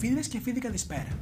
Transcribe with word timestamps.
Φίλες 0.00 0.28
και 0.28 0.40
φίλοι 0.40 0.58
καλησπέρα. 0.58 1.18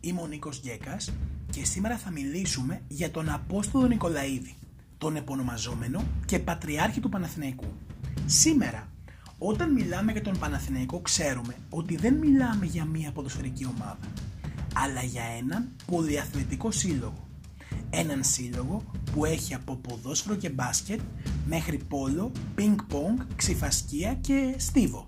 Είμαι 0.00 0.20
ο 0.20 0.26
Νίκος 0.26 0.60
Γκέκας 0.60 1.12
και 1.50 1.64
σήμερα 1.64 1.96
θα 1.96 2.10
μιλήσουμε 2.10 2.80
για 2.88 3.10
τον 3.10 3.28
Απόστολο 3.28 3.86
Νικολαίδη, 3.86 4.54
τον 4.98 5.16
επωνομαζόμενο 5.16 6.04
και 6.24 6.38
πατριάρχη 6.38 7.00
του 7.00 7.08
Παναθηναϊκού. 7.08 7.72
Σήμερα, 8.26 8.88
όταν 9.38 9.72
μιλάμε 9.72 10.12
για 10.12 10.22
τον 10.22 10.38
Παναθηναϊκό 10.38 11.00
ξέρουμε 11.00 11.54
ότι 11.70 11.96
δεν 11.96 12.14
μιλάμε 12.14 12.66
για 12.66 12.84
μία 12.84 13.12
ποδοσφαιρική 13.12 13.66
ομάδα, 13.66 13.98
αλλά 14.74 15.02
για 15.02 15.24
έναν 15.38 15.68
πολυαθλητικό 15.86 16.70
σύλλογο. 16.70 17.28
Έναν 17.90 18.24
σύλλογο 18.24 18.82
που 19.12 19.24
έχει 19.24 19.54
από 19.54 19.76
ποδόσφαιρο 19.76 20.34
και 20.34 20.50
μπάσκετ 20.50 21.00
μέχρι 21.46 21.76
πόλο, 21.88 22.32
πινκ-πονγκ, 22.54 23.18
ξυφασκία 23.36 24.14
και 24.14 24.54
στίβο. 24.56 25.04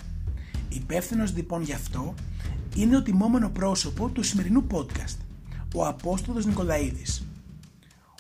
Υπεύθυνος 0.69 1.37
λοιπόν 1.37 1.63
γι' 1.63 1.73
αυτό 1.73 2.15
είναι 2.77 2.95
το 2.95 3.03
τιμόμενο 3.03 3.49
πρόσωπο 3.49 4.09
του 4.09 4.23
σημερινού 4.23 4.67
podcast, 4.73 5.17
ο 5.75 5.87
Απόστολος 5.87 6.47
Νικολαίδης. 6.47 7.27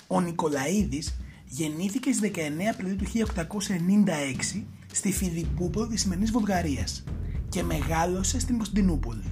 Ο 0.06 0.20
Νικολαίδης 0.20 1.14
γεννήθηκε 1.44 2.12
στις 2.12 2.30
19 2.34 2.68
Απριλίου 2.72 2.96
του 2.96 3.04
1896 3.04 4.62
στη 4.92 5.12
Φιλιππούπολη 5.12 5.88
της 5.88 6.00
σημερινής 6.00 6.30
Βουλγαρίας 6.30 7.04
και 7.48 7.62
μεγάλωσε 7.62 8.40
στην 8.40 8.56
Κωνσταντινούπολη. 8.56 9.24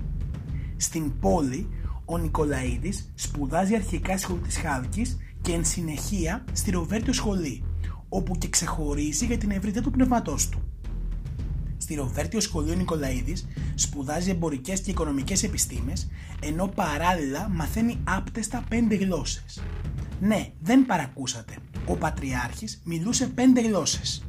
Στην 0.76 1.18
πόλη, 1.18 1.68
ο 2.04 2.18
Νικολαίδης 2.18 3.12
σπουδάζει 3.14 3.74
αρχικά 3.74 4.12
στη 4.12 4.20
σχολή 4.20 4.40
της 4.40 4.56
Χάλκης 4.56 5.16
και 5.42 5.52
εν 5.52 5.64
συνεχεία 5.64 6.44
στη 6.52 6.70
Ροβέρτιο 6.70 7.12
Σχολή, 7.12 7.62
όπου 8.08 8.36
και 8.38 8.48
ξεχωρίζει 8.48 9.26
για 9.26 9.38
την 9.38 9.50
ευρύτητα 9.50 9.80
του 9.80 9.90
πνευματός 9.90 10.48
του 10.48 10.69
στη 11.90 11.98
Ροβέρτιο 11.98 12.40
Σχολείο 12.40 12.74
Νικολαίδης 12.74 13.46
σπουδάζει 13.74 14.30
εμπορικές 14.30 14.80
και 14.80 14.90
οικονομικές 14.90 15.42
επιστήμες, 15.42 16.10
ενώ 16.42 16.66
παράλληλα 16.66 17.48
μαθαίνει 17.48 18.00
άπτεστα 18.04 18.64
πέντε 18.68 18.94
γλώσσες. 18.94 19.62
Ναι, 20.20 20.52
δεν 20.60 20.86
παρακούσατε. 20.86 21.56
Ο 21.86 21.96
Πατριάρχης 21.96 22.80
μιλούσε 22.84 23.26
πέντε 23.26 23.60
γλώσσες. 23.60 24.24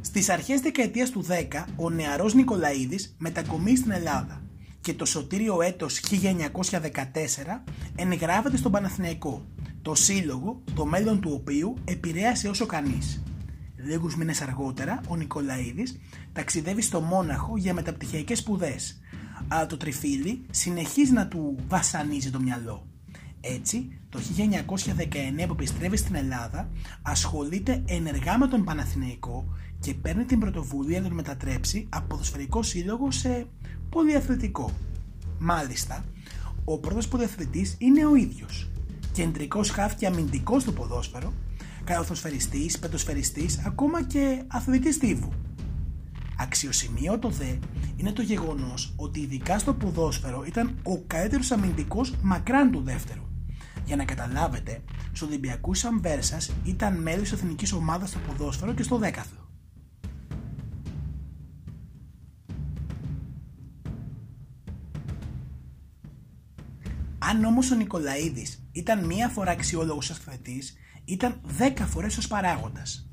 Στις 0.00 0.28
αρχές 0.28 0.60
δεκαετίας 0.60 1.10
του 1.10 1.22
10, 1.22 1.66
ο 1.76 1.90
νεαρός 1.90 2.34
Νικολαίδης 2.34 3.14
μετακομίζει 3.18 3.76
στην 3.76 3.90
Ελλάδα 3.90 4.42
και 4.80 4.94
το 4.94 5.04
σωτήριο 5.04 5.62
έτος 5.62 6.00
1914 6.00 7.62
εγγράφεται 7.96 8.56
στον 8.56 8.72
Παναθηναϊκό 8.72 9.46
το 9.84 9.94
σύλλογο, 9.94 10.62
το 10.74 10.86
μέλλον 10.86 11.20
του 11.20 11.30
οποίου 11.34 11.74
επηρέασε 11.84 12.48
όσο 12.48 12.66
κανείς. 12.66 13.22
Λίγους 13.76 14.16
μήνες 14.16 14.40
αργότερα, 14.40 15.00
ο 15.08 15.16
Νικολαίδης 15.16 16.00
ταξιδεύει 16.32 16.82
στο 16.82 17.00
Μόναχο 17.00 17.56
για 17.56 17.74
μεταπτυχιακές 17.74 18.38
σπουδές, 18.38 19.00
αλλά 19.48 19.66
το 19.66 19.76
τριφύλι 19.76 20.46
συνεχίζει 20.50 21.12
να 21.12 21.26
του 21.26 21.56
βασανίζει 21.68 22.30
το 22.30 22.40
μυαλό. 22.40 22.86
Έτσι, 23.40 23.98
το 24.08 24.18
1919 24.18 25.46
που 25.46 25.52
επιστρέφει 25.52 25.96
στην 25.96 26.14
Ελλάδα, 26.14 26.70
ασχολείται 27.02 27.82
ενεργά 27.86 28.38
με 28.38 28.46
τον 28.46 28.64
Παναθηναϊκό 28.64 29.44
και 29.80 29.94
παίρνει 29.94 30.24
την 30.24 30.38
πρωτοβουλία 30.38 31.00
να 31.00 31.06
τον 31.06 31.16
μετατρέψει 31.16 31.86
από 31.88 32.06
ποδοσφαιρικό 32.06 32.62
σύλλογο 32.62 33.10
σε 33.10 33.46
πολυαθλητικό. 33.88 34.70
Μάλιστα, 35.38 36.04
ο 36.64 36.78
πρώτος 36.78 37.08
πολυαθλητής 37.08 37.74
είναι 37.78 38.06
ο 38.06 38.14
ίδιος, 38.14 38.68
κεντρικός 39.14 39.70
χάφ 39.70 39.94
και 39.94 40.06
αμυντικός 40.06 40.62
στο 40.62 40.72
ποδόσφαιρο, 40.72 41.32
καλοθοσφαιριστής, 41.84 42.78
πετοσφαιριστής, 42.78 43.58
ακόμα 43.66 44.02
και 44.02 44.42
αθλητής 44.46 44.98
τύβου. 44.98 45.32
Αξιοσημείωτο 46.38 47.28
δε 47.28 47.56
είναι 47.96 48.12
το 48.12 48.22
γεγονός 48.22 48.92
ότι 48.96 49.20
ειδικά 49.20 49.58
στο 49.58 49.74
ποδόσφαιρο 49.74 50.44
ήταν 50.46 50.78
ο 50.82 50.98
καλύτερος 51.06 51.50
αμυντικός 51.50 52.14
μακράν 52.22 52.70
του 52.70 52.80
δεύτερου. 52.80 53.22
Για 53.84 53.96
να 53.96 54.04
καταλάβετε, 54.04 54.82
στους 55.06 55.22
Ολυμπιακούς 55.22 55.84
Αμβέρσα 55.84 56.36
ήταν 56.64 57.02
μέλος 57.02 57.30
της 57.30 57.32
εθνικής 57.32 57.72
ομάδας 57.72 58.08
στο 58.08 58.18
ποδόσφαιρο 58.18 58.74
και 58.74 58.82
στο 58.82 58.98
δέκαθλο. 58.98 59.48
Αν 67.18 67.44
όμως 67.44 67.70
ο 67.70 67.74
Νικολαίδης 67.74 68.63
ήταν 68.74 69.04
μία 69.06 69.28
φορά 69.28 69.50
αξιόλογος 69.50 70.10
αθλητής, 70.10 70.76
ήταν 71.04 71.40
δέκα 71.44 71.86
φορές 71.86 72.16
ως 72.16 72.26
παράγοντας. 72.26 73.08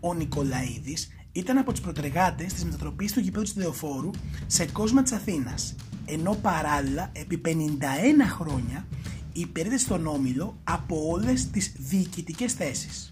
Ο 0.00 0.14
Νικολαίδης 0.14 1.08
ήταν 1.32 1.58
από 1.58 1.70
τους 1.70 1.80
προτρεγάτες 1.80 2.52
της 2.52 2.64
μετατροπής 2.64 3.12
του 3.12 3.20
γηπέδου 3.20 3.44
του 3.44 3.60
Δεοφόρου 3.60 4.10
σε 4.46 4.66
κόσμο 4.66 5.02
της 5.02 5.12
Αθήνας, 5.12 5.74
ενώ 6.04 6.34
παράλληλα 6.34 7.10
επί 7.12 7.38
51 7.38 8.26
χρόνια 8.26 8.86
υπηρέτησε 9.32 9.84
στον 9.84 10.06
Όμιλο 10.06 10.56
από 10.64 11.08
όλες 11.08 11.50
τις 11.50 11.72
διοικητικές 11.78 12.52
θέσεις. 12.52 13.10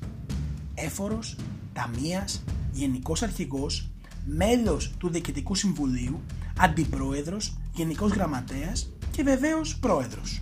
Έφορος, 0.74 1.36
ταμείας, 1.72 2.44
γενικός 2.72 3.22
αρχηγός, 3.22 3.90
μέλος 4.24 4.94
του 4.98 5.08
Διοικητικού 5.08 5.54
Συμβουλίου, 5.54 6.20
αντιπρόεδρος, 6.58 7.58
γενικός 7.74 8.12
γραμματέας 8.12 8.92
και 9.10 9.22
βεβαίως 9.22 9.78
πρόεδρος. 9.78 10.40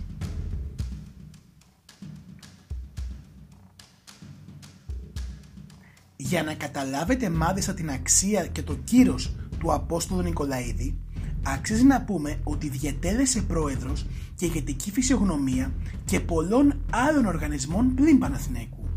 Για 6.21 6.43
να 6.43 6.53
καταλάβετε 6.53 7.29
μάλιστα 7.29 7.73
την 7.73 7.89
αξία 7.89 8.47
και 8.47 8.61
το 8.61 8.75
κύρος 8.75 9.35
του 9.59 9.73
Απόστολου 9.73 10.21
Νικολαίδη, 10.21 10.97
αξίζει 11.43 11.83
να 11.83 12.01
πούμε 12.01 12.39
ότι 12.43 12.69
διετέλεσε 12.69 13.41
πρόεδρος 13.41 14.05
και 14.35 14.45
ηγετική 14.45 14.91
φυσιογνωμία 14.91 15.73
και 16.05 16.19
πολλών 16.19 16.81
άλλων 16.89 17.25
οργανισμών 17.25 17.95
πλην 17.95 18.19
Παναθηναϊκού. 18.19 18.89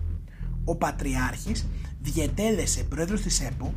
Ο 0.65 0.77
Πατριάρχης 0.77 1.67
διετέλεσε 2.01 2.85
πρόεδρος 2.85 3.21
της 3.21 3.41
ΕΠΟ, 3.41 3.75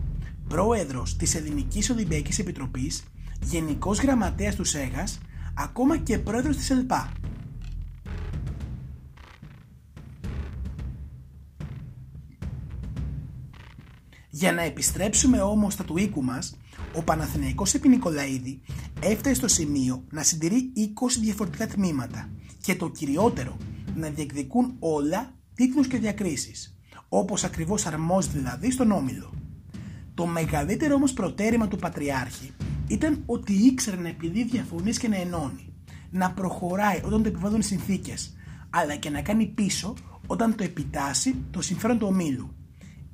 πρόεδρος 0.47 1.15
της 1.15 1.35
Ελληνικής 1.35 1.89
Ολυμπιακής 1.89 2.39
Επιτροπής, 2.39 3.03
γενικός 3.43 3.99
γραμματέας 3.99 4.55
του 4.55 4.63
ΣΕΓΑΣ, 4.63 5.19
ακόμα 5.53 5.97
και 5.97 6.17
πρόεδρος 6.19 6.57
της 6.57 6.69
ΕΛΠΑ. 6.69 7.11
Για 14.37 14.51
να 14.51 14.61
επιστρέψουμε 14.61 15.41
όμως 15.41 15.73
στα 15.73 15.83
του 15.83 15.97
οίκου 15.97 16.23
μας, 16.23 16.57
ο 16.95 17.01
Παναθηναϊκός 17.03 17.73
επί 17.73 17.87
Νικολαίδη 17.87 18.61
έφτασε 19.01 19.35
στο 19.35 19.47
σημείο 19.47 20.03
να 20.11 20.23
συντηρεί 20.23 20.71
20 20.75 20.81
διαφορετικά 21.19 21.67
τμήματα 21.67 22.29
και 22.61 22.75
το 22.75 22.89
κυριότερο 22.89 23.57
να 23.95 24.09
διεκδικούν 24.09 24.75
όλα 24.79 25.33
τίτλους 25.55 25.87
και 25.87 25.97
διακρίσεις, 25.97 26.77
όπως 27.09 27.43
ακριβώς 27.43 27.85
αρμόζει 27.85 28.29
δηλαδή 28.29 28.71
στον 28.71 28.91
Όμιλο. 28.91 29.33
Το 30.13 30.25
μεγαλύτερο 30.25 30.95
όμως 30.95 31.13
προτέρημα 31.13 31.67
του 31.67 31.77
Πατριάρχη 31.77 32.53
ήταν 32.87 33.23
ότι 33.25 33.53
ήξερε 33.53 33.97
να 33.97 34.07
επιλύει 34.07 34.43
διαφωνίες 34.43 34.97
και 34.97 35.07
να 35.07 35.17
ενώνει, 35.17 35.73
να 36.09 36.31
προχωράει 36.31 37.01
όταν 37.05 37.23
το 37.23 37.27
επιβάλλουν 37.27 37.59
οι 37.59 37.63
συνθήκες, 37.63 38.35
αλλά 38.69 38.95
και 38.95 39.09
να 39.09 39.21
κάνει 39.21 39.45
πίσω 39.45 39.93
όταν 40.27 40.55
το 40.55 40.63
επιτάσσει 40.63 41.35
το 41.51 41.61
συμφέρον 41.61 41.97
του 41.97 42.07
ομίλου. 42.07 42.49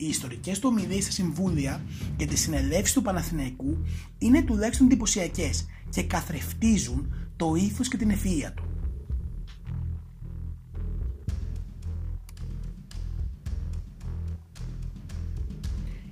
Οι 0.02 0.08
ιστορικές 0.08 0.60
του 0.60 0.70
ομιλίες 0.72 1.04
στα 1.04 1.12
συμβούλια 1.12 1.84
και 2.16 2.26
τις 2.26 2.40
συνελεύσεις 2.40 2.94
του 2.94 3.02
Παναθηναϊκού 3.02 3.78
είναι 4.18 4.42
τουλάχιστον 4.42 4.86
εντυπωσιακές 4.86 5.66
και 5.90 6.04
καθρεφτίζουν 6.04 7.14
το 7.36 7.56
ήθος 7.56 7.88
και 7.88 7.98
την 7.98 8.12
ευφυΐα 8.12 8.52
του. 8.56 8.64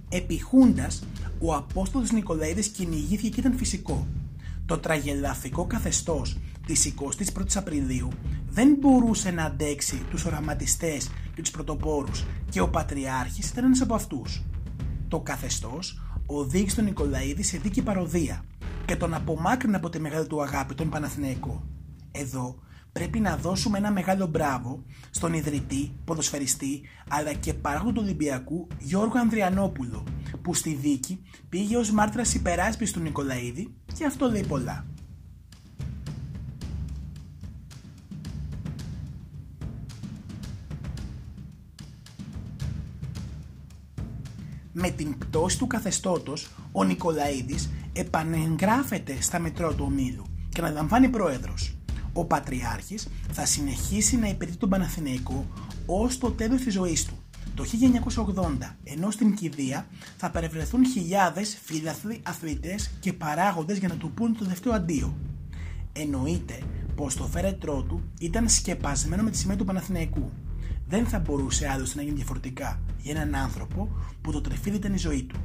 Επιχούντας, 0.10 1.04
ο 1.40 1.56
Απόστολος 1.56 2.12
Νικολαίδης 2.12 2.68
κυνηγήθηκε 2.68 3.30
και 3.30 3.40
ήταν 3.40 3.58
φυσικό. 3.58 4.08
Το 4.70 4.78
τραγελαφικό 4.78 5.66
καθεστώς 5.66 6.38
της 6.66 6.94
21ης 7.00 7.56
Απριλίου 7.56 8.08
δεν 8.50 8.78
μπορούσε 8.80 9.32
να 9.32 9.44
αντέξει 9.44 10.06
τους 10.10 10.26
οραματιστές 10.26 11.10
και 11.36 11.42
τους 11.42 11.52
πρωτοπόρους 11.52 12.26
και 12.50 12.62
ο 12.62 12.70
Πατριάρχης 12.70 13.50
ήταν 13.50 13.66
ένας 13.66 13.82
από 13.82 13.94
αυτούς. 13.94 14.44
Το 15.08 15.20
καθεστώς 15.20 16.02
οδήγησε 16.26 16.76
τον 16.76 16.86
Νικολαίδη 16.86 17.44
σε 17.44 17.58
δίκη 17.58 17.82
παροδία 17.82 18.46
και 18.86 18.96
τον 18.96 19.14
απομάκρυνε 19.14 19.76
από 19.76 19.90
τη 19.90 20.00
μεγάλη 20.00 20.28
του 20.28 20.42
αγάπη 20.42 20.76
τον 20.76 20.90
Παναθηναϊκό. 20.90 21.64
Εδώ 22.12 22.60
πρέπει 22.92 23.20
να 23.20 23.38
δώσουμε 23.38 23.78
ένα 23.78 23.92
μεγάλο 23.92 24.28
μπράβο 24.28 24.84
στον 25.10 25.34
ιδρυτή, 25.34 25.92
ποδοσφαιριστή 26.06 26.82
αλλά 27.10 27.34
και 27.34 27.54
παράγοντα 27.54 27.94
του 27.94 28.02
Ολυμπιακού 28.04 28.68
Γιώργο 28.80 29.20
Ανδριανόπουλο 29.20 30.04
που 30.50 30.56
στη 30.56 30.74
δίκη 30.74 31.20
πήγε 31.50 31.78
ως 31.78 31.92
μάρτυρας 31.92 32.34
υπεράσπισης 32.34 32.94
του 32.94 33.00
Νικολαίδη 33.00 33.74
και 33.98 34.06
αυτό 34.06 34.30
λέει 34.30 34.44
πολλά. 34.48 34.86
με 44.72 44.90
την 44.90 45.18
πτώση 45.18 45.58
του 45.58 45.68
καθεστώτος, 45.68 46.50
ο 46.72 46.84
Νικολαίδης 46.84 47.70
επανεγγράφεται 47.94 49.22
στα 49.22 49.40
Μητρώα 49.40 49.74
του 49.74 49.84
Ομίλου 49.88 50.26
και 50.50 50.62
αναλαμβάνει 50.62 51.10
πρόεδρος. 51.10 51.78
Ο 52.14 52.26
Πατριάρχης 52.26 53.08
θα 53.32 53.46
συνεχίσει 53.46 54.18
να 54.18 54.28
υπηρετεί 54.28 54.58
τον 54.58 54.70
Παναθηναϊκό 54.70 55.48
ως 55.86 56.18
το 56.18 56.32
τέλος 56.32 56.62
της 56.62 56.74
ζωής 56.74 57.06
του. 57.06 57.14
Το 57.60 57.66
1980, 57.66 58.76
ενώ 58.84 59.12
στην 59.12 59.36
κηδεία 59.36 59.88
θα 60.18 60.30
παρευρεθούν 60.30 60.86
χιλιάδες 60.86 61.60
φίλαθλοι, 61.64 62.20
αθλητές 62.24 62.92
και 63.00 63.14
παράγοντες 63.14 63.78
για 63.78 63.88
να 63.88 63.96
του 63.96 64.12
πούν 64.12 64.38
το 64.38 64.46
δεύτερο 64.46 64.76
αντίο. 64.76 65.18
Εννοείται 65.94 66.60
πως 66.96 67.16
το 67.16 67.24
φέρετρό 67.24 67.84
του 67.84 68.02
ήταν 68.20 68.50
σκεπασμένο 68.50 69.24
με 69.24 69.30
τη 69.30 69.38
σημαία 69.38 69.56
του 69.56 69.66
Παναθηναϊκού. 69.66 70.32
Δεν 70.88 71.06
θα 71.06 71.20
μπορούσε 71.20 71.70
άλλωστε 71.70 71.98
να 71.98 72.04
γίνει 72.04 72.16
διαφορετικά 72.16 72.80
για 73.02 73.12
έναν 73.12 73.36
άνθρωπο 73.36 73.90
που 74.22 74.32
το 74.32 74.42
τρεφίδι 74.42 74.76
ήταν 74.76 74.94
η 74.94 74.98
ζωή 74.98 75.24
του. 75.24 75.40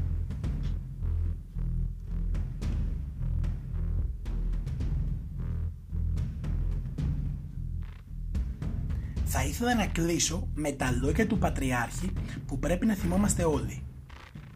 Θα 9.37 9.45
ήθελα 9.45 9.75
να 9.75 9.87
κλείσω 9.87 10.49
με 10.55 10.73
τα 10.73 10.99
λόγια 11.03 11.27
του 11.27 11.39
Πατριάρχη 11.39 12.13
που 12.47 12.59
πρέπει 12.59 12.87
να 12.87 12.95
θυμόμαστε 12.95 13.45
όλοι. 13.45 13.83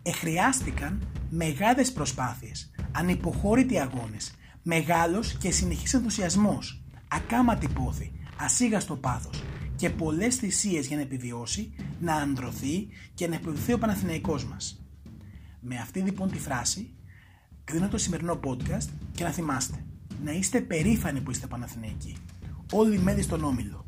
Εχρειάστηκαν 0.02 1.08
μεγάλες 1.30 1.92
προσπάθειες, 1.92 2.70
ανυποχώρητοι 2.92 3.78
αγώνες, 3.78 4.34
μεγάλος 4.62 5.36
και 5.36 5.50
συνεχής 5.50 5.94
ενθουσιασμός, 5.94 6.84
ακάματη 7.08 7.68
πόθη, 7.68 8.12
ασίγαστο 8.38 8.96
πάθος 8.96 9.42
και 9.76 9.90
πολλές 9.90 10.36
θυσίες 10.36 10.86
για 10.86 10.96
να 10.96 11.02
επιβιώσει, 11.02 11.74
να 12.00 12.14
ανδρωθεί 12.14 12.88
και 13.14 13.28
να 13.28 13.34
επιβληθεί 13.34 13.72
ο 13.72 13.78
Παναθηναϊκός 13.78 14.44
μας. 14.44 14.84
Με 15.60 15.76
αυτή 15.76 16.00
λοιπόν 16.00 16.30
τη 16.30 16.38
φράση 16.38 16.94
κλείνω 17.64 17.88
το 17.88 17.98
σημερινό 17.98 18.40
podcast 18.44 18.88
και 19.12 19.24
να 19.24 19.30
θυμάστε 19.30 19.84
να 20.24 20.32
είστε 20.32 20.60
περήφανοι 20.60 21.20
που 21.20 21.30
είστε 21.30 21.46
Παναθηναϊκοί. 21.46 22.16
Όλοι 22.72 22.94
οι 22.94 22.98
μέλη 22.98 23.22
στον 23.22 23.44
Όμιλο. 23.44 23.87